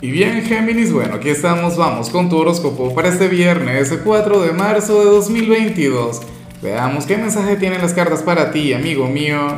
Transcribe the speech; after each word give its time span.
Y 0.00 0.12
bien, 0.12 0.42
Géminis, 0.42 0.92
bueno, 0.92 1.16
aquí 1.16 1.28
estamos, 1.28 1.76
vamos 1.76 2.08
con 2.10 2.28
tu 2.28 2.36
horóscopo 2.36 2.94
para 2.94 3.08
este 3.08 3.26
viernes 3.26 3.92
4 4.04 4.42
de 4.42 4.52
marzo 4.52 5.00
de 5.00 5.06
2022. 5.06 6.20
Veamos 6.62 7.04
qué 7.04 7.16
mensaje 7.16 7.56
tienen 7.56 7.82
las 7.82 7.94
cartas 7.94 8.22
para 8.22 8.52
ti, 8.52 8.72
amigo 8.74 9.08
mío. 9.08 9.56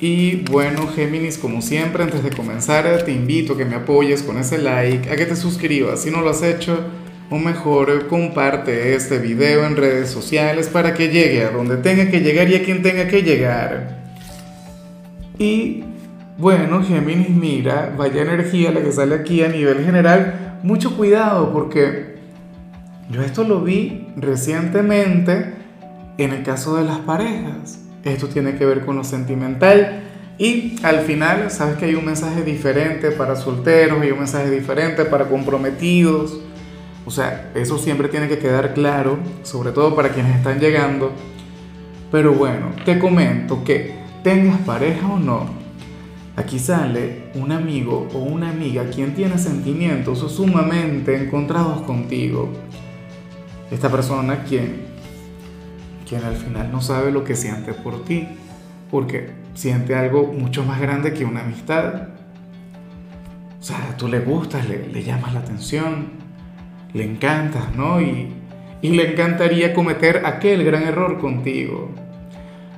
Y 0.00 0.42
bueno, 0.50 0.88
Géminis, 0.88 1.38
como 1.38 1.62
siempre, 1.62 2.02
antes 2.02 2.24
de 2.24 2.30
comenzar, 2.30 3.04
te 3.04 3.12
invito 3.12 3.52
a 3.52 3.58
que 3.58 3.64
me 3.64 3.76
apoyes 3.76 4.24
con 4.24 4.38
ese 4.38 4.58
like, 4.58 5.08
a 5.08 5.14
que 5.14 5.26
te 5.26 5.36
suscribas 5.36 6.02
si 6.02 6.10
no 6.10 6.20
lo 6.20 6.30
has 6.30 6.42
hecho, 6.42 6.80
o 7.30 7.38
mejor, 7.38 8.08
comparte 8.08 8.96
este 8.96 9.18
video 9.18 9.66
en 9.66 9.76
redes 9.76 10.10
sociales 10.10 10.66
para 10.66 10.94
que 10.94 11.10
llegue 11.10 11.44
a 11.44 11.50
donde 11.50 11.76
tenga 11.76 12.10
que 12.10 12.22
llegar 12.22 12.50
y 12.50 12.56
a 12.56 12.64
quien 12.64 12.82
tenga 12.82 13.06
que 13.06 13.22
llegar. 13.22 14.02
Y 15.38 15.84
bueno, 16.38 16.84
Géminis, 16.84 17.30
mira, 17.30 17.92
vaya 17.98 18.22
energía 18.22 18.70
la 18.70 18.80
que 18.80 18.92
sale 18.92 19.16
aquí 19.16 19.42
a 19.42 19.48
nivel 19.48 19.84
general. 19.84 20.60
Mucho 20.62 20.96
cuidado 20.96 21.52
porque 21.52 22.14
yo 23.10 23.22
esto 23.22 23.42
lo 23.42 23.60
vi 23.62 24.06
recientemente 24.16 25.52
en 26.16 26.32
el 26.32 26.44
caso 26.44 26.76
de 26.76 26.84
las 26.84 26.98
parejas. 26.98 27.80
Esto 28.04 28.28
tiene 28.28 28.54
que 28.54 28.64
ver 28.64 28.86
con 28.86 28.94
lo 28.94 29.02
sentimental. 29.02 30.04
Y 30.38 30.76
al 30.84 31.00
final, 31.00 31.50
sabes 31.50 31.76
que 31.76 31.86
hay 31.86 31.96
un 31.96 32.04
mensaje 32.04 32.44
diferente 32.44 33.10
para 33.10 33.34
solteros 33.34 34.06
y 34.06 34.12
un 34.12 34.18
mensaje 34.18 34.48
diferente 34.48 35.04
para 35.04 35.24
comprometidos. 35.24 36.38
O 37.04 37.10
sea, 37.10 37.50
eso 37.56 37.78
siempre 37.78 38.06
tiene 38.06 38.28
que 38.28 38.38
quedar 38.38 38.74
claro, 38.74 39.18
sobre 39.42 39.72
todo 39.72 39.96
para 39.96 40.10
quienes 40.10 40.36
están 40.36 40.60
llegando. 40.60 41.10
Pero 42.12 42.32
bueno, 42.32 42.70
te 42.84 43.00
comento 43.00 43.64
que 43.64 43.96
tengas 44.22 44.58
pareja 44.58 45.08
o 45.08 45.18
no, 45.18 45.57
Aquí 46.38 46.60
sale 46.60 47.24
un 47.34 47.50
amigo 47.50 48.06
o 48.14 48.18
una 48.18 48.50
amiga 48.50 48.84
quien 48.90 49.12
tiene 49.12 49.38
sentimientos 49.38 50.20
sumamente 50.32 51.20
encontrados 51.20 51.82
contigo. 51.82 52.48
Esta 53.72 53.90
persona 53.90 54.44
quien, 54.44 54.82
quien 56.08 56.22
al 56.22 56.36
final 56.36 56.70
no 56.70 56.80
sabe 56.80 57.10
lo 57.10 57.24
que 57.24 57.34
siente 57.34 57.72
por 57.72 58.04
ti, 58.04 58.28
porque 58.88 59.32
siente 59.54 59.96
algo 59.96 60.32
mucho 60.32 60.62
más 60.62 60.80
grande 60.80 61.12
que 61.12 61.24
una 61.24 61.40
amistad. 61.40 62.10
O 63.60 63.62
sea, 63.64 63.96
tú 63.98 64.06
le 64.06 64.20
gustas, 64.20 64.64
le, 64.68 65.02
llamas 65.02 65.34
la 65.34 65.40
atención, 65.40 66.10
le 66.94 67.02
encantas, 67.02 67.74
¿no? 67.74 68.00
Y, 68.00 68.32
y 68.80 68.90
le 68.90 69.10
encantaría 69.10 69.74
cometer 69.74 70.24
aquel 70.24 70.62
gran 70.64 70.84
error 70.84 71.18
contigo. 71.18 71.90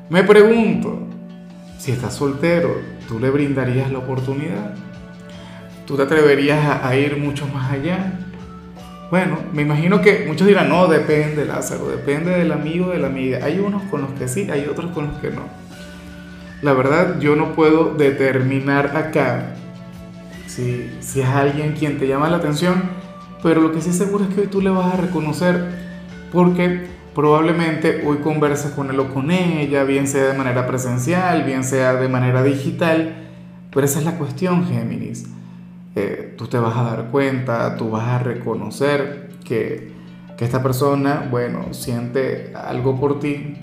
Me 0.09 0.25
pregunto, 0.25 0.99
si 1.77 1.93
estás 1.93 2.15
soltero, 2.15 3.00
¿tú 3.11 3.19
le 3.19 3.29
brindarías 3.29 3.91
la 3.91 3.99
oportunidad? 3.99 4.73
¿Tú 5.85 5.97
te 5.97 6.05
atreverías 6.05 6.81
a, 6.81 6.95
ir 6.95 7.17
mucho 7.17 7.45
más 7.49 7.73
allá? 7.73 8.13
Bueno, 9.11 9.37
me 9.53 9.63
imagino 9.63 10.01
que 10.01 10.27
muchos 10.29 10.47
dirán, 10.47 10.69
no, 10.69 10.87
depende, 10.87 11.45
Lázaro, 11.45 11.89
depende 11.89 12.31
del 12.31 12.53
amigo, 12.53 12.91
de 12.91 13.01
la 13.01 13.09
amiga. 13.09 13.41
Hay 13.43 13.59
unos 13.59 13.83
con 13.91 14.03
los 14.03 14.13
que 14.13 14.29
sí, 14.29 14.49
hay 14.49 14.69
otros 14.71 14.93
con 14.93 15.09
los 15.09 15.19
que 15.19 15.31
no. 15.31 15.43
La 16.63 16.73
verdad, 16.73 17.19
yo 17.19 17.35
no 17.35 17.53
puedo 17.57 17.95
determinar 17.95 18.97
acá 18.97 19.57
si, 20.47 20.89
si 21.01 21.21
es 21.21 21.29
alguien 21.29 21.73
quien 21.73 21.99
te 21.99 22.07
llama 22.07 22.31
la 22.31 22.37
atención, 22.37 22.85
pero 23.43 23.61
lo 23.61 23.73
que 23.73 23.81
sí 23.81 23.93
seguro 23.93 24.23
es 24.23 24.33
que 24.33 24.43
hoy 24.43 24.47
tú 24.47 24.61
le 24.61 24.71
vas 24.71 24.95
a 24.95 24.99
reconocer 24.99 25.65
porque 26.31 26.87
Probablemente 27.21 28.03
hoy 28.07 28.17
conversas 28.21 28.73
con 28.73 28.89
él 28.89 28.99
o 28.99 29.13
con 29.13 29.31
ella, 29.31 29.85
bien 29.85 30.09
sea 30.09 30.29
de 30.29 30.39
manera 30.39 30.67
presencial, 30.67 31.45
bien 31.45 31.65
sea 31.65 31.93
de 31.93 32.09
manera 32.09 32.43
digital, 32.43 33.15
pero 33.71 33.85
esa 33.85 33.99
es 33.99 34.07
la 34.07 34.17
cuestión, 34.17 34.67
Géminis. 34.67 35.27
Eh, 35.97 36.35
tú 36.39 36.47
te 36.47 36.57
vas 36.57 36.75
a 36.79 36.83
dar 36.83 37.09
cuenta, 37.11 37.77
tú 37.77 37.91
vas 37.91 38.09
a 38.09 38.21
reconocer 38.21 39.33
que, 39.45 39.93
que 40.39 40.47
esta 40.47 40.63
persona, 40.63 41.29
bueno, 41.31 41.75
siente 41.75 42.55
algo 42.55 42.99
por 42.99 43.21
ti. 43.21 43.55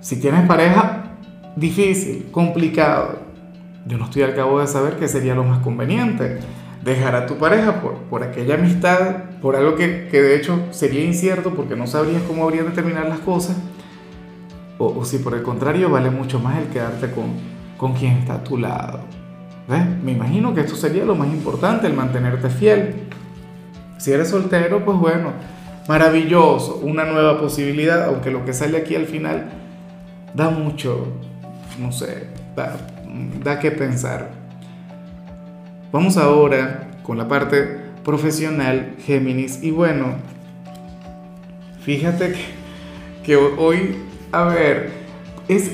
Si 0.00 0.18
tienes 0.18 0.44
pareja, 0.48 1.12
difícil, 1.54 2.26
complicado. 2.32 3.20
Yo 3.86 3.98
no 3.98 4.06
estoy 4.06 4.22
al 4.22 4.34
cabo 4.34 4.58
de 4.58 4.66
saber 4.66 4.96
qué 4.96 5.06
sería 5.06 5.36
lo 5.36 5.44
más 5.44 5.60
conveniente 5.60 6.40
dejar 6.82 7.14
a 7.14 7.26
tu 7.26 7.36
pareja 7.36 7.80
por, 7.80 7.94
por 8.04 8.22
aquella 8.22 8.54
amistad, 8.54 9.24
por 9.42 9.56
algo 9.56 9.74
que, 9.76 10.08
que, 10.10 10.22
de 10.22 10.36
hecho 10.36 10.60
sería 10.70 11.04
incierto 11.04 11.54
porque 11.54 11.76
no 11.76 11.86
sabrías 11.86 12.22
cómo 12.22 12.44
habrían 12.44 12.66
de 12.66 12.72
terminar 12.72 13.08
las 13.08 13.18
cosas, 13.20 13.56
o, 14.78 15.04
si 15.04 15.18
por 15.18 15.34
el 15.34 15.42
contrario 15.42 15.90
vale 15.90 16.10
mucho 16.10 16.38
más 16.38 16.58
el 16.58 16.68
quedarte 16.68 17.10
con, 17.10 17.32
con 17.76 17.94
quien 17.94 18.18
está 18.18 18.34
a 18.34 18.44
tu 18.44 18.56
lado. 18.56 19.00
¿Ves? 19.68 19.84
Me 20.02 20.12
imagino 20.12 20.54
que 20.54 20.60
esto 20.60 20.76
sería 20.76 21.04
lo 21.04 21.14
más 21.14 21.28
importante, 21.28 21.86
el 21.86 21.94
mantenerte 21.94 22.48
fiel. 22.48 22.94
Si 23.98 24.12
eres 24.12 24.28
soltero, 24.28 24.84
pues 24.84 24.96
bueno, 24.96 25.32
maravilloso, 25.88 26.80
una 26.82 27.04
nueva 27.04 27.40
posibilidad, 27.40 28.04
aunque 28.04 28.30
lo 28.30 28.44
que 28.44 28.52
sale 28.52 28.78
aquí 28.78 28.94
al 28.94 29.06
final 29.06 29.50
da 30.32 30.48
mucho, 30.50 31.08
no 31.78 31.90
sé, 31.92 32.28
da, 32.56 32.76
da 33.42 33.58
que 33.58 33.72
pensar. 33.72 34.37
Vamos 35.90 36.18
ahora 36.18 36.90
con 37.02 37.16
la 37.16 37.28
parte 37.28 37.78
profesional, 38.04 38.94
Géminis. 39.06 39.62
Y 39.62 39.70
bueno, 39.70 40.16
fíjate 41.80 42.34
que, 43.24 43.36
hoy, 43.36 43.96
a 44.30 44.44
ver, 44.44 44.90
es, 45.48 45.70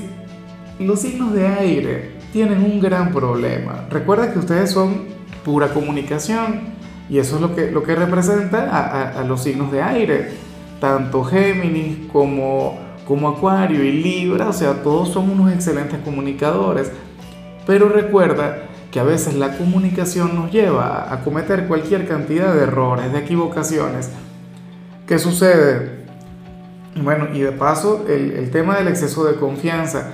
los 0.79 1.01
signos 1.01 1.35
de 1.35 1.49
aire 1.49 2.13
tienen 2.33 2.59
un 2.63 2.79
gran 2.79 3.13
problema. 3.13 3.87
Recuerda 3.91 4.33
que 4.33 4.39
ustedes 4.39 4.71
son 4.71 5.03
pura 5.45 5.75
comunicación 5.75 6.61
y 7.11 7.19
eso 7.19 7.35
es 7.35 7.43
lo 7.43 7.57
que, 7.57 7.73
lo 7.73 7.83
que 7.83 7.97
representa 7.97 8.71
a, 8.71 9.21
a 9.21 9.25
los 9.25 9.43
signos 9.43 9.73
de 9.73 9.83
aire. 9.83 10.29
Tanto 10.81 11.25
Géminis 11.25 12.07
como, 12.13 12.79
como 13.05 13.31
Acuario 13.31 13.83
y 13.83 13.91
Libra, 13.91 14.49
o 14.49 14.53
sea, 14.53 14.81
todos 14.85 15.09
son 15.09 15.29
unos 15.29 15.53
excelentes 15.53 15.99
comunicadores. 16.05 16.93
Pero 17.67 17.89
recuerda 17.89 18.69
que 18.94 19.00
a 19.00 19.03
veces 19.03 19.34
la 19.34 19.59
comunicación 19.59 20.37
nos 20.37 20.53
lleva 20.53 21.12
a 21.12 21.25
cometer 21.25 21.66
cualquier 21.66 22.06
cantidad 22.06 22.55
de 22.55 22.62
errores, 22.62 23.12
de 23.12 23.19
equivocaciones. 23.19 24.09
¿Qué 25.05 25.19
sucede? 25.19 26.05
Bueno, 27.03 27.27
y 27.34 27.41
de 27.41 27.50
paso, 27.50 28.06
el, 28.09 28.49
tema 28.53 28.77
del 28.77 28.87
exceso 28.87 29.25
de 29.25 29.34
confianza. 29.34 30.10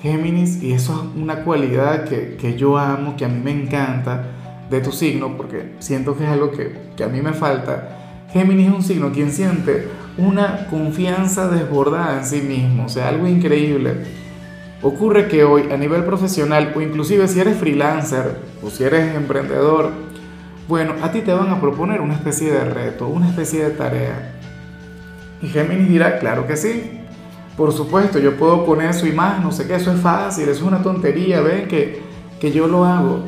Géminis, 0.00 0.62
y 0.62 0.72
eso 0.72 0.94
es 0.94 1.22
una 1.22 1.44
cualidad 1.44 2.04
que, 2.04 2.36
que, 2.36 2.56
yo 2.56 2.78
amo, 2.78 3.14
que 3.14 3.26
a 3.26 3.28
mí 3.28 3.42
me 3.44 3.50
encanta 3.50 4.24
de 4.70 4.80
tu 4.80 4.90
signo, 4.90 5.36
porque 5.36 5.74
siento 5.78 6.16
que 6.16 6.24
es 6.24 6.30
algo 6.30 6.50
que, 6.50 6.92
que 6.96 7.04
a 7.04 7.08
mí 7.08 7.20
me 7.20 7.34
falta. 7.34 8.24
Géminis 8.32 8.68
es 8.68 8.74
un 8.74 8.82
signo 8.82 9.12
quien 9.12 9.30
siente 9.30 9.86
una 10.16 10.66
confianza 10.70 11.48
desbordada 11.48 12.20
en 12.20 12.24
sí 12.24 12.40
mismo, 12.40 12.86
o 12.86 12.88
sea, 12.88 13.10
algo 13.10 13.28
increíble 13.28 14.27
Ocurre 14.80 15.26
que 15.26 15.42
hoy 15.42 15.72
a 15.72 15.76
nivel 15.76 16.04
profesional 16.04 16.72
o 16.76 16.80
inclusive 16.80 17.26
si 17.26 17.40
eres 17.40 17.58
freelancer 17.58 18.36
o 18.62 18.70
si 18.70 18.84
eres 18.84 19.16
emprendedor, 19.16 19.90
bueno, 20.68 20.94
a 21.02 21.10
ti 21.10 21.22
te 21.22 21.32
van 21.32 21.48
a 21.48 21.60
proponer 21.60 22.00
una 22.00 22.14
especie 22.14 22.52
de 22.52 22.64
reto, 22.64 23.08
una 23.08 23.28
especie 23.28 23.64
de 23.64 23.70
tarea. 23.70 24.38
Y 25.42 25.48
Géminis 25.48 25.88
dirá, 25.88 26.18
claro 26.18 26.46
que 26.46 26.56
sí. 26.56 27.00
Por 27.56 27.72
supuesto, 27.72 28.20
yo 28.20 28.36
puedo 28.36 28.64
poner 28.64 28.94
y 29.04 29.12
más, 29.12 29.42
no 29.42 29.50
sé 29.50 29.66
qué, 29.66 29.74
eso 29.74 29.90
es 29.90 30.00
fácil, 30.00 30.44
eso 30.44 30.60
es 30.60 30.62
una 30.62 30.80
tontería, 30.80 31.40
ven 31.40 31.66
que, 31.66 32.02
que 32.38 32.52
yo 32.52 32.68
lo 32.68 32.84
hago. 32.84 33.24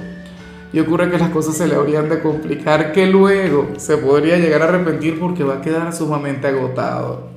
Y 0.72 0.78
ocurre 0.78 1.10
que 1.10 1.18
las 1.18 1.30
cosas 1.30 1.56
se 1.56 1.66
le 1.66 1.74
habrían 1.74 2.08
de 2.08 2.20
complicar, 2.20 2.92
que 2.92 3.06
luego 3.06 3.70
se 3.76 3.96
podría 3.96 4.38
llegar 4.38 4.62
a 4.62 4.66
arrepentir 4.66 5.18
porque 5.18 5.42
va 5.42 5.54
a 5.54 5.60
quedar 5.60 5.92
sumamente 5.92 6.46
agotado. 6.46 7.30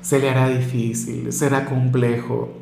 Se 0.00 0.18
le 0.18 0.30
hará 0.30 0.48
difícil, 0.48 1.30
será 1.30 1.66
complejo. 1.66 2.59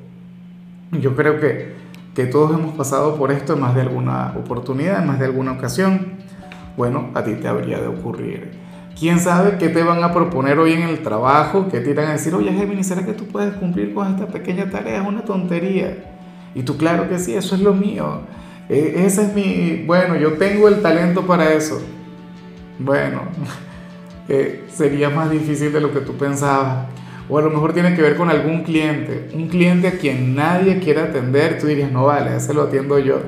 Yo 0.93 1.15
creo 1.15 1.39
que, 1.39 1.75
que 2.15 2.27
todos 2.27 2.59
hemos 2.59 2.75
pasado 2.75 3.17
por 3.17 3.31
esto 3.31 3.55
en 3.55 3.61
más 3.61 3.75
de 3.75 3.83
alguna 3.83 4.35
oportunidad, 4.37 5.03
en 5.03 5.07
más 5.07 5.19
de 5.19 5.27
alguna 5.27 5.53
ocasión. 5.53 6.13
Bueno, 6.77 7.11
a 7.15 7.25
ti 7.25 7.35
te 7.35 7.49
habría 7.49 7.79
de 7.79 7.89
ocurrir. 7.89 8.53
¿Quién 8.99 9.21
sabe 9.21 9.59
qué 9.59 9.69
te 9.69 9.83
van 9.85 10.03
a 10.03 10.13
proponer 10.13 10.59
hoy 10.59 10.73
en 10.73 10.83
el 10.83 11.03
trabajo? 11.03 11.69
¿Qué 11.71 11.81
te 11.81 11.91
irán 11.91 12.07
a 12.07 12.13
decir? 12.13 12.35
Oye, 12.35 12.53
Gemini, 12.53 12.83
¿será 12.83 13.05
que 13.05 13.13
tú 13.13 13.27
puedes 13.27 13.55
cumplir 13.55 13.95
con 13.95 14.09
esta 14.09 14.27
pequeña 14.27 14.69
tarea? 14.71 15.01
Es 15.01 15.07
una 15.07 15.23
tontería. 15.23 15.97
Y 16.55 16.63
tú, 16.63 16.77
claro 16.77 17.09
que 17.09 17.19
sí, 17.19 17.35
eso 17.35 17.55
es 17.55 17.61
lo 17.61 17.75
mío. 17.75 18.23
E, 18.69 19.05
ese 19.07 19.23
es 19.23 19.35
mi... 19.35 19.85
Bueno, 19.87 20.17
yo 20.17 20.33
tengo 20.33 20.67
el 20.67 20.83
talento 20.83 21.27
para 21.27 21.53
eso. 21.53 21.81
Bueno, 22.79 23.23
eh, 24.29 24.65
sería 24.69 25.11
más 25.11 25.31
difícil 25.31 25.73
de 25.73 25.81
lo 25.81 25.93
que 25.93 26.01
tú 26.01 26.15
pensabas. 26.15 26.87
O 27.29 27.39
a 27.39 27.43
lo 27.43 27.51
mejor 27.51 27.73
tiene 27.75 27.95
que 27.95 28.03
ver 28.03 28.17
con 28.17 28.31
algún 28.31 28.63
cliente, 28.63 29.29
un 29.35 29.49
cliente 29.49 29.89
a 29.89 29.99
quien 29.99 30.35
nadie 30.35 30.79
quiere 30.79 31.03
atender, 31.03 31.59
tú 31.59 31.67
dirías, 31.67 31.93
no 31.93 32.07
vale, 32.07 32.37
ese 32.37 32.55
lo 32.55 32.63
atiendo 32.63 32.99
yo. 32.99 33.21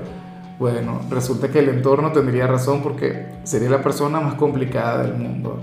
Bueno, 0.58 1.00
resulta 1.10 1.48
que 1.48 1.58
el 1.58 1.68
entorno 1.68 2.12
tendría 2.12 2.46
razón 2.46 2.82
porque 2.82 3.26
sería 3.44 3.70
la 3.70 3.82
persona 3.82 4.20
más 4.20 4.34
complicada 4.34 5.02
del 5.02 5.14
mundo. 5.16 5.60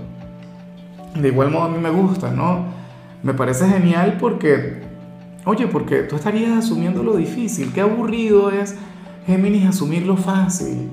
De 1.14 1.28
igual 1.28 1.50
modo 1.50 1.64
a 1.64 1.68
mí 1.68 1.78
me 1.78 1.90
gusta, 1.90 2.30
¿no? 2.30 2.66
Me 3.22 3.34
parece 3.34 3.68
genial 3.68 4.18
porque, 4.20 4.82
oye, 5.44 5.66
porque 5.66 6.02
tú 6.02 6.16
estarías 6.16 6.52
asumiendo 6.52 7.02
lo 7.02 7.16
difícil, 7.16 7.72
qué 7.72 7.80
aburrido 7.80 8.50
es 8.50 8.76
Géminis 9.26 9.66
asumir 9.66 10.06
lo 10.06 10.16
fácil. 10.16 10.88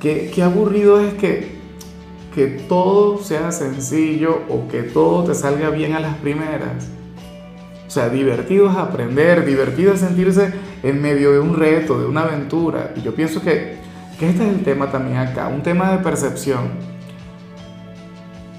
qué, 0.00 0.30
qué 0.32 0.42
aburrido 0.42 1.00
es 1.00 1.14
que, 1.14 1.61
que 2.34 2.46
todo 2.46 3.18
sea 3.18 3.52
sencillo 3.52 4.42
o 4.48 4.68
que 4.68 4.82
todo 4.82 5.24
te 5.24 5.34
salga 5.34 5.70
bien 5.70 5.94
a 5.94 6.00
las 6.00 6.16
primeras. 6.16 6.88
O 7.86 7.90
sea, 7.90 8.08
divertido 8.08 8.70
es 8.70 8.76
aprender, 8.76 9.44
divertido 9.44 9.92
es 9.92 10.00
sentirse 10.00 10.52
en 10.82 11.02
medio 11.02 11.32
de 11.32 11.40
un 11.40 11.54
reto, 11.56 11.98
de 12.00 12.06
una 12.06 12.22
aventura. 12.22 12.92
Y 12.96 13.02
yo 13.02 13.14
pienso 13.14 13.42
que, 13.42 13.76
que 14.18 14.30
este 14.30 14.48
es 14.48 14.54
el 14.54 14.64
tema 14.64 14.90
también 14.90 15.18
acá, 15.18 15.48
un 15.48 15.62
tema 15.62 15.92
de 15.92 15.98
percepción 15.98 16.92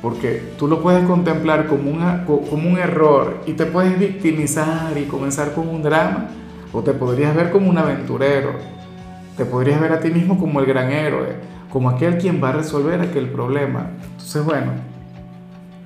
porque 0.03 0.51
tú 0.59 0.67
lo 0.67 0.81
puedes 0.81 1.07
contemplar 1.07 1.67
como, 1.67 1.89
una, 1.89 2.25
como 2.25 2.69
un 2.69 2.77
error 2.77 3.37
y 3.45 3.53
te 3.53 3.65
puedes 3.65 3.97
victimizar 3.97 4.97
y 4.97 5.05
comenzar 5.05 5.53
con 5.53 5.69
un 5.69 5.81
drama, 5.81 6.27
o 6.73 6.81
te 6.81 6.91
podrías 6.91 7.33
ver 7.33 7.51
como 7.51 7.69
un 7.69 7.77
aventurero, 7.77 8.51
te 9.37 9.45
podrías 9.45 9.79
ver 9.79 9.93
a 9.93 10.01
ti 10.01 10.09
mismo 10.09 10.37
como 10.37 10.59
el 10.59 10.65
gran 10.65 10.91
héroe, 10.91 11.37
como 11.73 11.89
aquel 11.89 12.19
quien 12.19 12.41
va 12.41 12.49
a 12.49 12.53
resolver 12.53 13.01
aquel 13.01 13.29
problema. 13.29 13.89
Entonces, 14.11 14.45
bueno, 14.45 14.73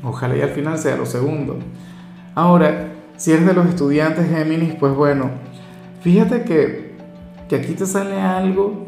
ojalá 0.04 0.36
y 0.36 0.42
al 0.42 0.50
final 0.50 0.78
sea 0.78 0.98
lo 0.98 1.06
segundo. 1.06 1.58
Ahora, 2.36 2.90
si 3.16 3.32
eres 3.32 3.46
de 3.46 3.54
los 3.54 3.66
estudiantes 3.68 4.30
Géminis, 4.30 4.76
pues 4.76 4.94
bueno, 4.94 5.32
fíjate 6.02 6.44
que, 6.44 6.98
que 7.48 7.56
aquí 7.56 7.74
te 7.74 7.86
sale 7.86 8.20
algo 8.22 8.86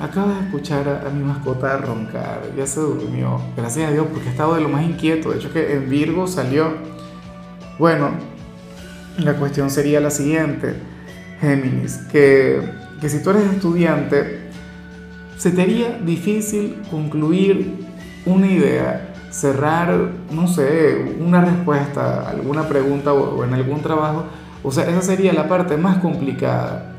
Acabo 0.00 0.32
de 0.34 0.40
escuchar 0.40 1.02
a, 1.06 1.08
mi 1.10 1.22
mascota 1.22 1.76
roncar, 1.76 2.42
ya 2.56 2.66
se 2.66 2.80
durmió, 2.80 3.40
gracias 3.56 3.88
a 3.88 3.92
Dios, 3.92 4.08
porque 4.10 4.26
he 4.26 4.30
estado 4.32 4.56
de 4.56 4.60
lo 4.60 4.68
más 4.68 4.84
inquieto. 4.84 5.30
De 5.30 5.36
hecho, 5.38 5.52
que 5.52 5.72
en 5.72 5.88
Virgo 5.88 6.26
salió. 6.26 6.72
Bueno, 7.78 8.10
la 9.18 9.34
cuestión 9.34 9.70
sería 9.70 10.00
la 10.00 10.10
siguiente, 10.10 10.74
Géminis, 11.40 11.98
que, 12.10 12.60
que 13.00 13.08
si 13.08 13.22
tú 13.22 13.30
eres 13.30 13.44
estudiante, 13.44 14.43
se 15.36 15.50
te 15.50 15.62
haría 15.62 15.98
difícil 15.98 16.82
concluir 16.90 17.86
una 18.26 18.46
idea, 18.46 19.14
cerrar, 19.30 20.10
no 20.30 20.46
sé, 20.46 21.16
una 21.20 21.44
respuesta 21.44 22.28
alguna 22.28 22.68
pregunta 22.68 23.12
o 23.12 23.44
en 23.44 23.54
algún 23.54 23.80
trabajo. 23.80 24.24
O 24.62 24.70
sea, 24.70 24.84
esa 24.84 25.02
sería 25.02 25.32
la 25.32 25.48
parte 25.48 25.76
más 25.76 25.98
complicada. 25.98 26.92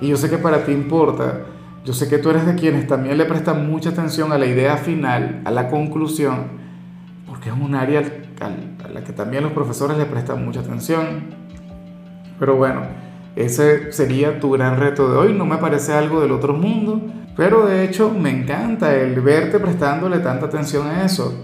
Y 0.00 0.08
yo 0.08 0.16
sé 0.16 0.28
que 0.28 0.38
para 0.38 0.64
ti 0.64 0.72
importa 0.72 1.44
yo 1.86 1.92
sé 1.92 2.08
que 2.08 2.18
tú 2.18 2.30
eres 2.30 2.44
de 2.44 2.56
quienes 2.56 2.88
también 2.88 3.16
le 3.16 3.26
prestan 3.26 3.70
mucha 3.70 3.90
atención 3.90 4.32
a 4.32 4.38
la 4.38 4.46
idea 4.46 4.76
final, 4.76 5.40
a 5.44 5.52
la 5.52 5.68
conclusión, 5.68 6.48
porque 7.28 7.48
es 7.48 7.54
un 7.54 7.76
área 7.76 8.02
a 8.40 8.88
la 8.88 9.04
que 9.04 9.12
también 9.12 9.44
los 9.44 9.52
profesores 9.52 9.96
le 9.96 10.04
prestan 10.04 10.44
mucha 10.44 10.60
atención. 10.60 11.26
Pero 12.40 12.56
bueno, 12.56 12.82
ese 13.36 13.92
sería 13.92 14.40
tu 14.40 14.50
gran 14.50 14.80
reto 14.80 15.08
de 15.08 15.16
hoy. 15.16 15.32
No 15.32 15.46
me 15.46 15.58
parece 15.58 15.92
algo 15.92 16.20
del 16.20 16.32
otro 16.32 16.54
mundo, 16.54 17.00
pero 17.36 17.66
de 17.66 17.84
hecho 17.84 18.10
me 18.10 18.30
encanta 18.30 18.94
el 18.94 19.20
verte 19.20 19.58
prestándole 19.58 20.18
tanta 20.18 20.46
atención 20.46 20.86
a 20.86 21.04
eso. 21.04 21.34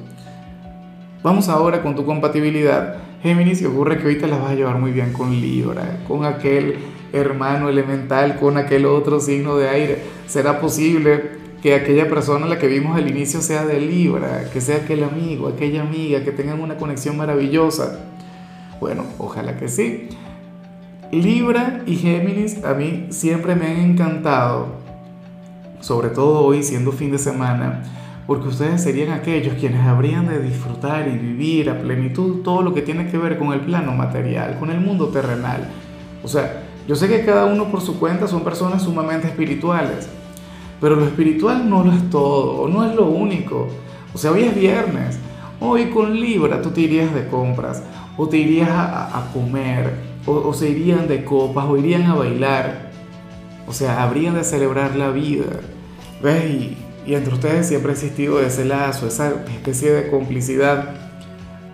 Vamos 1.23 1.49
ahora 1.49 1.83
con 1.83 1.95
tu 1.95 2.05
compatibilidad. 2.05 2.97
Géminis, 3.23 3.63
y 3.63 3.67
ocurre 3.67 3.99
que 3.99 4.09
hoy 4.09 4.19
te 4.19 4.27
la 4.27 4.39
vas 4.39 4.51
a 4.51 4.55
llevar 4.55 4.79
muy 4.79 4.91
bien 4.91 5.13
con 5.13 5.31
Libra, 5.31 6.01
con 6.09 6.25
aquel 6.25 6.79
hermano 7.13 7.69
elemental 7.69 8.39
con 8.39 8.57
aquel 8.57 8.87
otro 8.87 9.21
signo 9.21 9.57
de 9.57 9.69
aire. 9.69 10.03
¿Será 10.27 10.61
posible 10.61 11.43
que 11.63 11.75
aquella 11.75 12.09
persona 12.09 12.47
a 12.47 12.49
la 12.49 12.59
que 12.59 12.67
vimos 12.67 12.97
al 12.97 13.09
inicio 13.09 13.41
sea 13.41 13.65
de 13.65 13.81
Libra, 13.81 14.51
que 14.53 14.61
sea 14.61 14.79
aquel 14.79 15.05
amigo, 15.05 15.49
aquella 15.49 15.83
amiga, 15.83 16.25
que 16.25 16.33
tengan 16.33 16.61
una 16.61 16.77
conexión 16.77 17.17
maravillosa? 17.17 18.01
Bueno, 18.81 19.05
ojalá 19.19 19.57
que 19.57 19.69
sí. 19.69 20.09
Libra 21.13 21.83
y 21.87 21.97
Géminis 21.97 22.65
a 22.65 22.75
mí 22.75 23.07
siempre 23.11 23.55
me 23.55 23.67
han 23.67 23.81
encantado, 23.93 24.82
sobre 25.83 26.09
todo 26.09 26.45
hoy 26.45 26.63
siendo 26.63 26.93
fin 26.93 27.11
de 27.11 27.19
semana, 27.19 27.83
porque 28.27 28.49
ustedes 28.49 28.83
serían 28.83 29.11
aquellos 29.11 29.55
quienes 29.55 29.85
habrían 29.85 30.29
de 30.29 30.41
disfrutar 30.41 31.09
y 31.09 31.19
vivir 31.19 31.69
a 31.69 31.83
plenitud 31.83 32.43
todo 32.43 32.63
lo 32.63 32.73
que 32.73 32.81
tiene 32.81 33.11
que 33.11 33.19
ver 33.19 33.37
con 33.37 33.53
el 33.53 33.61
plano 33.61 33.93
material, 33.93 34.59
con 34.59 34.71
el 34.71 34.81
mundo 34.81 35.09
terrenal. 35.09 35.69
O 36.23 36.29
sea, 36.29 36.63
yo 36.87 36.95
sé 36.95 37.09
que 37.09 37.25
cada 37.25 37.47
uno 37.47 37.71
por 37.71 37.81
su 37.81 37.99
cuenta 37.99 38.29
son 38.29 38.45
personas 38.45 38.83
sumamente 38.83 39.27
espirituales, 39.27 40.09
pero 40.81 40.97
lo 40.97 41.05
espiritual 41.05 41.69
no 41.69 41.85
lo 41.85 41.93
es 41.93 42.11
todo, 42.11 42.69
no 42.69 42.89
es 42.89 42.95
lo 42.95 43.07
único. 43.07 43.69
O 44.15 44.19
sea, 44.19 44.31
hoy 44.31 44.45
es 44.45 44.55
viernes, 44.55 45.19
hoy 45.61 45.87
con 45.91 46.15
Libra 46.15 46.63
tú 46.63 46.71
te 46.71 46.83
irías 46.83 47.13
de 47.13 47.27
compras, 47.27 47.83
o 48.17 48.29
te 48.29 48.37
irías 48.37 48.71
a, 48.71 49.31
comer, 49.33 49.95
o, 50.27 50.53
se 50.53 50.71
irían 50.71 51.09
de 51.09 51.25
copas, 51.25 51.65
o 51.67 51.77
irían 51.77 52.05
a 52.05 52.15
bailar. 52.15 52.92
O 53.67 53.73
sea, 53.73 54.03
habrían 54.03 54.35
de 54.35 54.45
celebrar 54.45 54.97
la 54.97 55.11
vida. 55.11 55.47
¿Ves? 56.23 56.45
Y, 56.45 56.79
entre 57.07 57.35
ustedes 57.35 57.67
siempre 57.67 57.91
ha 57.91 57.95
existido 57.95 58.41
ese 58.41 58.65
lazo, 58.65 59.09
esa 59.09 59.31
especie 59.31 59.91
de 59.93 60.09
complicidad, 60.09 60.91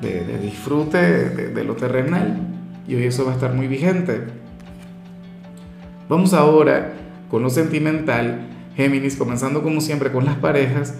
de, 0.00 0.38
disfrute 0.38 0.98
de, 0.98 1.48
de 1.48 1.64
lo 1.64 1.74
terrenal. 1.74 2.40
Y 2.86 2.94
hoy 2.94 3.04
eso 3.04 3.24
va 3.24 3.32
a 3.32 3.34
estar 3.34 3.52
muy 3.52 3.66
vigente. 3.66 4.22
Vamos 6.08 6.32
ahora 6.32 6.94
con 7.30 7.42
lo 7.42 7.50
sentimental, 7.50 8.40
Géminis, 8.76 9.16
comenzando 9.16 9.62
como 9.62 9.80
siempre 9.80 10.10
con 10.10 10.24
las 10.24 10.36
parejas. 10.36 10.94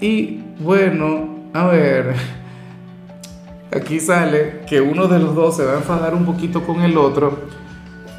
Y 0.00 0.40
bueno, 0.58 1.28
a 1.52 1.66
ver, 1.66 2.14
aquí 3.72 4.00
sale 4.00 4.60
que 4.68 4.80
uno 4.80 5.06
de 5.06 5.18
los 5.18 5.34
dos 5.34 5.56
se 5.56 5.64
va 5.64 5.74
a 5.74 5.76
enfadar 5.76 6.14
un 6.14 6.24
poquito 6.24 6.64
con 6.64 6.80
el 6.82 6.96
otro, 6.96 7.38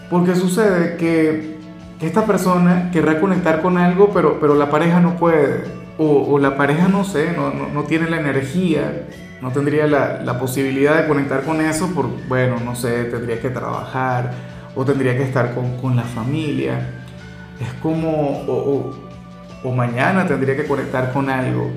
porque 0.09 0.35
sucede 0.35 0.95
que 0.97 1.57
esta 2.01 2.25
persona 2.25 2.89
querrá 2.91 3.19
conectar 3.19 3.61
con 3.61 3.77
algo, 3.77 4.09
pero, 4.11 4.39
pero 4.39 4.55
la 4.55 4.69
pareja 4.69 4.99
no 4.99 5.17
puede, 5.17 5.63
o, 5.97 6.39
la 6.39 6.57
pareja 6.57 6.87
no 6.87 7.03
sé, 7.03 7.33
no, 7.35 7.51
no, 7.51 7.83
tiene 7.83 8.09
la 8.09 8.19
energía, 8.19 9.07
no 9.39 9.51
tendría 9.51 9.85
la, 9.85 10.21
la 10.23 10.39
posibilidad 10.39 10.99
de 10.99 11.07
conectar 11.07 11.43
con 11.43 11.61
eso, 11.61 11.93
por, 11.93 12.07
bueno, 12.27 12.55
no 12.63 12.75
sé, 12.75 13.05
tendría 13.05 13.39
que 13.39 13.49
trabajar 13.49 14.31
o 14.75 14.83
tendría 14.83 15.15
que 15.15 15.23
estar 15.23 15.53
con, 15.53 15.77
con 15.77 15.95
la 15.95 16.03
familia. 16.03 16.89
Es 17.59 17.71
como, 17.83 18.43
o, 18.47 18.91
o, 19.63 19.71
mañana 19.71 20.25
tendría 20.25 20.55
que 20.55 20.65
conectar 20.65 21.13
con 21.13 21.29
algo. 21.29 21.69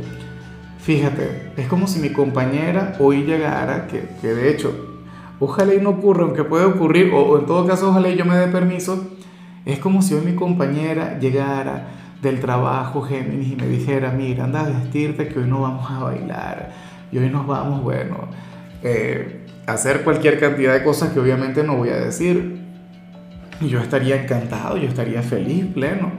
Fíjate, 0.79 1.53
es 1.57 1.67
como 1.67 1.87
si 1.87 2.01
mi 2.01 2.11
compañera 2.11 2.97
hoy 2.99 3.25
llegara, 3.25 3.87
que, 3.89 4.09
que 4.23 4.29
de 4.29 4.51
hecho, 4.51 4.75
ojalá 5.39 5.75
y 5.75 5.81
no 5.81 5.91
ocurra, 5.91 6.25
aunque 6.25 6.45
puede 6.45 6.65
ocurrir, 6.65 7.13
o, 7.13 7.21
o 7.21 7.39
en 7.39 7.45
todo 7.45 7.67
caso 7.67 7.91
ojalá 7.91 8.09
y 8.09 8.17
yo 8.17 8.25
me 8.25 8.37
dé 8.37 8.47
permiso, 8.47 9.07
es 9.65 9.79
como 9.79 10.03
si 10.03 10.15
hoy 10.15 10.25
mi 10.25 10.35
compañera 10.35 11.19
llegara 11.19 11.89
del 12.21 12.41
trabajo 12.41 13.03
Géminis 13.03 13.53
y 13.53 13.57
me 13.57 13.67
dijera, 13.67 14.11
mira, 14.11 14.45
anda 14.45 14.61
a 14.61 14.69
vestirte 14.69 15.29
que 15.29 15.41
hoy 15.41 15.47
no 15.47 15.63
vamos 15.63 15.91
a 15.91 15.99
bailar 16.01 16.73
y 17.13 17.19
hoy 17.19 17.31
nos 17.31 17.47
vamos, 17.47 17.83
bueno, 17.83 18.29
eh, 18.83 19.47
a 19.67 19.73
hacer 19.73 20.03
cualquier 20.03 20.39
cantidad 20.39 20.75
de 20.75 20.83
cosas 20.83 21.13
que 21.13 21.21
obviamente 21.21 21.63
no 21.63 21.77
voy 21.77 21.91
a 21.91 21.97
decir, 21.97 22.65
y 23.61 23.69
yo 23.69 23.81
estaría 23.81 24.21
encantado, 24.21 24.77
yo 24.77 24.89
estaría 24.89 25.23
feliz, 25.23 25.67
pleno. 25.67 26.13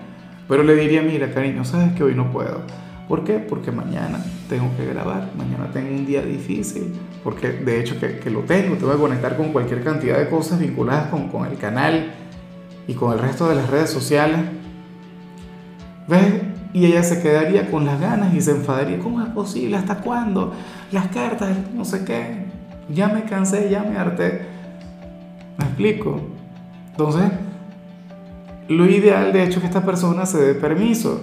Pero 0.48 0.64
le 0.64 0.76
diría, 0.76 1.02
mira, 1.02 1.32
cariño, 1.32 1.66
sabes 1.66 1.94
que 1.94 2.04
hoy 2.04 2.16
no 2.16 2.32
puedo. 2.32 2.62
¿Por 3.08 3.24
qué? 3.24 3.34
Porque 3.34 3.72
mañana 3.72 4.24
tengo 4.50 4.72
que 4.78 4.86
grabar, 4.86 5.30
mañana 5.38 5.70
tengo 5.72 5.90
un 5.90 6.06
día 6.06 6.24
difícil, 6.24 6.94
porque 7.24 7.50
de 7.50 7.80
hecho 7.80 8.00
que, 8.00 8.18
que 8.18 8.32
lo 8.32 8.42
tengo, 8.42 8.76
tengo 8.78 8.92
que 8.94 8.98
conectar 8.98 9.38
con 9.38 9.52
cualquier 9.52 9.84
cantidad 9.84 10.18
de 10.18 10.28
cosas 10.28 10.60
vinculadas 10.60 11.10
con, 11.10 11.30
con 11.30 11.46
el 11.46 11.58
canal 11.58 12.14
y 12.88 12.94
con 12.94 13.14
el 13.14 13.20
resto 13.20 13.48
de 13.50 13.56
las 13.56 13.70
redes 13.70 13.90
sociales. 13.90 14.40
¿Ves? 16.08 16.42
Y 16.74 16.86
ella 16.86 17.04
se 17.04 17.22
quedaría 17.22 17.72
con 17.72 17.86
las 17.86 18.00
ganas 18.00 18.34
y 18.34 18.42
se 18.42 18.52
enfadaría. 18.52 19.00
¿Cómo 19.00 19.22
es 19.22 19.30
posible? 19.30 19.78
¿Hasta 19.78 20.02
cuándo? 20.02 20.54
Las 20.92 21.08
cartas, 21.08 21.56
no 21.74 21.86
sé 21.86 22.04
qué. 22.04 22.46
Ya 22.90 23.08
me 23.08 23.24
cansé, 23.24 23.70
ya 23.70 23.82
me 23.82 23.98
harté. 23.98 24.46
¿Me 25.58 25.66
explico? 25.66 26.20
Entonces, 26.92 27.32
lo 28.68 28.86
ideal 28.86 29.32
de 29.32 29.44
hecho 29.44 29.56
es 29.56 29.60
que 29.60 29.68
esta 29.68 29.86
persona 29.86 30.26
se 30.26 30.40
dé 30.40 30.54
permiso, 30.56 31.22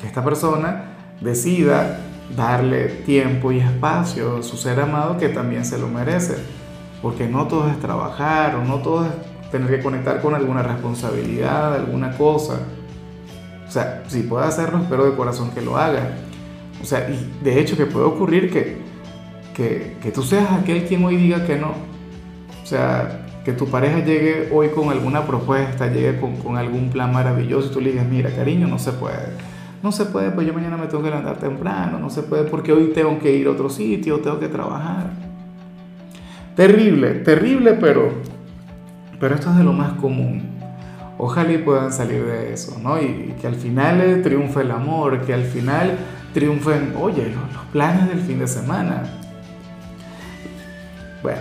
que 0.00 0.06
esta 0.06 0.24
persona 0.24 0.84
decida 1.20 1.98
darle 2.34 2.86
tiempo 2.86 3.52
y 3.52 3.58
espacio 3.58 4.38
a 4.38 4.42
su 4.42 4.56
ser 4.56 4.80
amado 4.80 5.18
que 5.18 5.28
también 5.28 5.64
se 5.64 5.78
lo 5.78 5.88
merece, 5.88 6.36
porque 7.02 7.28
no 7.28 7.46
todo 7.46 7.68
es 7.68 7.78
trabajar 7.78 8.56
o 8.56 8.64
no 8.64 8.76
todo 8.76 9.06
es 9.06 9.12
tener 9.50 9.68
que 9.68 9.82
conectar 9.82 10.20
con 10.20 10.34
alguna 10.34 10.62
responsabilidad, 10.62 11.74
alguna 11.74 12.16
cosa. 12.16 12.60
O 13.66 13.70
sea, 13.70 14.04
si 14.06 14.22
puede 14.22 14.46
hacerlo, 14.46 14.80
espero 14.82 15.04
de 15.04 15.16
corazón 15.16 15.50
que 15.50 15.60
lo 15.60 15.76
haga. 15.76 16.16
O 16.82 16.84
sea, 16.84 17.08
y 17.10 17.44
de 17.44 17.60
hecho 17.60 17.76
que 17.76 17.86
puede 17.86 18.06
ocurrir 18.06 18.50
que, 18.52 18.76
que, 19.54 19.96
que 20.02 20.10
tú 20.12 20.22
seas 20.22 20.52
aquel 20.52 20.84
quien 20.84 21.04
hoy 21.04 21.16
diga 21.16 21.44
que 21.46 21.56
no. 21.56 21.72
O 22.62 22.66
sea, 22.66 23.26
que 23.44 23.52
tu 23.52 23.66
pareja 23.68 24.00
llegue 24.00 24.48
hoy 24.52 24.70
con 24.70 24.90
alguna 24.90 25.24
propuesta, 25.24 25.86
llegue 25.86 26.18
con, 26.18 26.36
con, 26.36 26.56
algún 26.56 26.90
plan 26.90 27.12
maravilloso 27.12 27.68
y 27.68 27.72
tú 27.72 27.80
le 27.80 27.92
digas, 27.92 28.06
mira, 28.08 28.30
cariño, 28.30 28.66
no 28.66 28.78
se 28.78 28.92
puede. 28.92 29.34
No 29.82 29.92
se 29.92 30.06
puede, 30.06 30.32
pues 30.32 30.46
yo 30.48 30.52
mañana 30.52 30.76
me 30.76 30.86
tengo 30.86 31.04
que 31.04 31.10
levantar 31.10 31.38
temprano, 31.38 31.98
no 32.00 32.10
se 32.10 32.22
puede 32.22 32.42
porque 32.44 32.72
hoy 32.72 32.90
tengo 32.92 33.18
que 33.20 33.32
ir 33.32 33.46
a 33.46 33.52
otro 33.52 33.70
sitio, 33.70 34.18
tengo 34.18 34.40
que 34.40 34.48
trabajar. 34.48 35.10
Terrible, 36.56 37.10
terrible, 37.20 37.74
pero, 37.74 38.10
pero 39.18 39.34
esto 39.34 39.50
es 39.50 39.56
de 39.56 39.64
lo 39.64 39.72
más 39.72 39.94
común. 39.94 40.42
Ojalá 41.18 41.52
y 41.52 41.58
puedan 41.58 41.92
salir 41.92 42.24
de 42.24 42.52
eso, 42.52 42.78
¿no? 42.82 43.00
Y, 43.00 43.34
que 43.40 43.46
al 43.46 43.54
final 43.54 44.00
eh, 44.00 44.16
triunfe 44.16 44.60
el 44.60 44.70
amor, 44.70 45.22
que 45.22 45.32
al 45.32 45.44
final 45.44 45.96
triunfen, 46.34 46.94
oye, 47.00 47.32
los, 47.34 47.64
planes 47.72 48.08
del 48.08 48.20
fin 48.20 48.38
de 48.38 48.46
semana. 48.46 49.02
Bueno, 51.22 51.40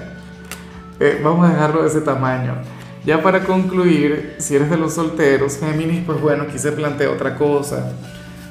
eh, 0.99 1.19
vamos 1.23 1.49
a 1.49 1.53
dejarlo 1.53 1.81
de 1.81 1.89
ese 1.89 2.01
tamaño. 2.01 2.55
Ya 3.05 3.21
para 3.21 3.43
concluir, 3.43 4.35
si 4.39 4.55
eres 4.55 4.69
de 4.69 4.77
los 4.77 4.93
solteros, 4.93 5.59
Géminis, 5.59 6.03
pues 6.05 6.19
bueno, 6.19 6.43
aquí 6.43 6.57
se 6.57 6.71
plantea 6.71 7.11
otra 7.11 7.35
cosa. 7.35 7.91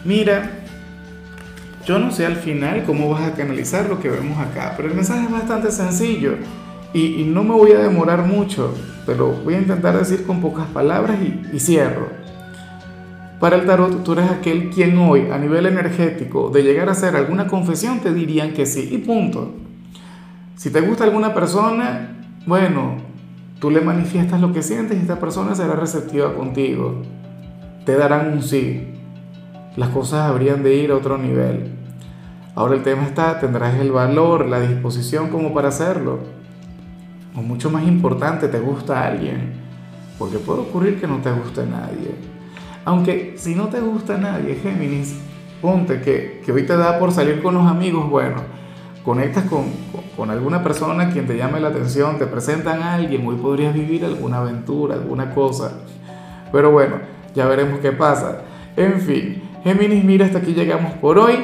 Mira, 0.05 0.51
yo 1.87 1.99
no 1.99 2.13
sé 2.13 2.25
al 2.25 2.37
final 2.37 2.85
cómo 2.85 3.11
vas 3.11 3.23
a 3.23 3.35
canalizar 3.35 3.89
lo 3.89 3.99
que 3.99 4.09
vemos 4.09 4.39
acá, 4.39 4.75
pero 4.77 4.89
el 4.89 4.95
mensaje 4.95 5.25
es 5.25 5.31
bastante 5.31 5.71
sencillo 5.73 6.37
y, 6.95 7.25
no 7.25 7.43
me 7.43 7.51
voy 7.51 7.73
a 7.73 7.79
demorar 7.79 8.25
mucho, 8.25 8.73
pero 9.05 9.33
voy 9.45 9.55
a 9.55 9.61
intentar 9.61 9.99
decir 9.99 10.25
con 10.25 10.41
pocas 10.41 10.69
palabras 10.69 11.19
y, 11.21 11.57
y 11.57 11.59
cierro. 11.59 12.07
Para 13.41 13.57
el 13.57 13.67
tarot, 13.67 14.05
tú 14.05 14.13
eres 14.13 14.31
aquel 14.31 14.71
quien 14.71 14.97
hoy, 14.99 15.29
a 15.33 15.37
nivel 15.37 15.67
energético, 15.67 16.51
de 16.51 16.63
llegar 16.63 16.89
a 16.89 16.93
hacer 16.93 17.17
alguna 17.17 17.49
confesión, 17.49 17.99
te 17.99 18.15
dirían 18.15 18.53
que 18.53 18.65
sí, 18.65 18.89
y 18.93 18.99
punto. 18.99 19.55
Si 20.55 20.71
te 20.71 20.81
gusta 20.83 21.03
alguna 21.03 21.35
persona, 21.35 22.17
bueno, 22.47 22.99
tú 23.59 23.73
le 23.73 23.81
manifiestas 23.81 24.41
lo 24.41 24.53
que 24.53 24.63
sientes 24.63 24.97
y 24.97 25.01
esta 25.01 25.19
persona 25.19 25.57
será 25.57 25.75
receptiva 25.75 26.33
contigo. 26.37 27.03
Te 27.85 27.97
darán 27.97 28.33
un 28.33 28.43
sí. 28.43 28.87
Las 29.77 29.89
cosas 29.89 30.31
habrían 30.31 30.63
de 30.63 30.77
ir 30.77 30.93
a 30.93 30.97
otro 30.97 31.19
nivel. 31.19 31.73
Ahora 32.55 32.77
el 32.77 32.85
tema 32.85 33.03
está, 33.03 33.41
tendrás 33.41 33.75
el 33.81 33.91
valor, 33.91 34.47
la 34.47 34.61
disposición 34.61 35.29
como 35.29 35.53
para 35.53 35.69
hacerlo 35.69 36.34
o 37.37 37.43
mucho 37.43 37.71
más 37.71 37.87
importante, 37.87 38.49
te 38.49 38.61
gusta 38.61 39.07
alguien, 39.07 39.53
porque 40.19 40.39
puede 40.39 40.61
ocurrir 40.61 41.01
que 41.01 41.07
no 41.07 41.19
te 41.19 41.31
guste 41.33 41.67
nadie. 41.67 42.15
Aunque 42.85 43.35
si 43.37 43.55
no 43.55 43.69
te 43.69 43.81
gusta 43.81 44.19
nadie, 44.19 44.57
Géminis, 44.57 45.17
ponte 45.61 46.01
que, 46.01 46.43
que 46.45 46.53
hoy 46.53 46.65
te 46.65 46.77
da 46.77 46.99
por 46.99 47.13
salir 47.13 47.43
con 47.43 47.55
los 47.55 47.67
amigos, 47.67 48.09
bueno, 48.09 48.37
conectas 49.05 49.45
con, 49.45 49.65
con, 50.17 50.31
alguna 50.31 50.63
persona 50.63 51.11
quien 51.11 51.27
te 51.27 51.37
llame 51.37 51.61
la 51.61 51.69
atención, 51.69 52.19
te 52.19 52.27
presentan 52.27 52.83
a 52.83 52.95
alguien, 52.95 53.27
hoy 53.27 53.37
podrías 53.37 53.75
vivir 53.75 54.05
alguna 54.05 54.39
aventura, 54.39 54.95
alguna 54.95 55.35
cosa. 55.35 55.73
Pero 56.53 56.71
bueno, 56.71 56.97
ya 57.35 57.47
veremos 57.47 57.81
qué 57.81 57.93
pasa. 57.93 58.43
En 58.77 59.01
fin, 59.01 59.43
Géminis, 59.65 60.05
mira, 60.05 60.27
hasta 60.27 60.39
aquí 60.39 60.53
llegamos 60.53 60.93
por 60.95 61.19
hoy. 61.19 61.35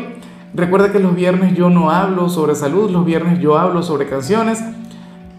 Recuerda 0.53 0.93
que 0.93 0.99
los 0.99 1.15
viernes 1.15 1.55
yo 1.55 1.71
no 1.71 1.91
hablo 1.91 2.29
sobre 2.29 2.55
salud, 2.55 2.91
los 2.91 3.05
viernes 3.05 3.39
yo 3.41 3.59
hablo 3.59 3.83
sobre 3.83 4.09
canciones. 4.09 4.63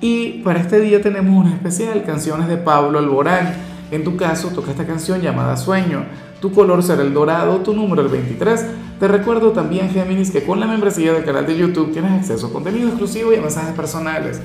Y 0.02 0.42
para 0.44 0.60
este 0.60 0.80
día 0.80 1.00
tenemos 1.00 1.46
una 1.46 1.54
especial, 1.54 2.04
canciones 2.04 2.48
de 2.48 2.58
Pablo 2.58 2.98
Alborán. 2.98 3.54
En 3.92 4.04
tu 4.04 4.18
caso, 4.18 4.48
toca 4.50 4.72
esta 4.72 4.88
canción 4.88 5.22
llamada 5.22 5.56
Sueño. 5.58 6.06
Tu 6.42 6.52
color 6.52 6.82
será 6.82 7.04
el 7.04 7.14
dorado, 7.14 7.58
tu 7.58 7.74
número 7.74 8.02
el 8.02 8.08
23. 8.08 8.66
Te 9.00 9.08
recuerdo 9.08 9.52
también, 9.52 9.92
Géminis, 9.92 10.32
que 10.32 10.44
con 10.44 10.60
la 10.60 10.66
membresía 10.66 11.14
del 11.14 11.24
canal 11.24 11.46
de 11.46 11.56
YouTube 11.56 11.94
tienes 11.94 12.12
acceso 12.14 12.48
a 12.48 12.52
contenido 12.52 12.88
exclusivo 12.88 13.32
y 13.32 13.36
a 13.36 13.42
mensajes 13.42 13.76
personales. 13.76 14.42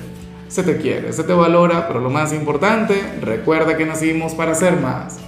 Se 0.47 0.61
te 0.61 0.77
quiere, 0.77 1.11
se 1.11 1.23
te 1.23 1.33
valora, 1.33 1.87
pero 1.87 2.01
lo 2.01 2.11
más 2.11 2.33
importante, 2.33 3.01
recuerda 3.19 3.75
que 3.75 3.85
nacimos 3.85 4.35
para 4.35 4.53
ser 4.53 4.79
más. 4.79 5.17